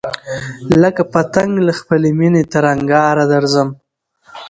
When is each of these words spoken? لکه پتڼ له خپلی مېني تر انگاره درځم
لکه 0.81 1.01
پتڼ 1.13 1.47
له 1.67 1.73
خپلی 1.79 2.09
مېني 2.19 2.43
تر 2.51 2.63
انگاره 2.73 3.25
درځم 3.33 3.69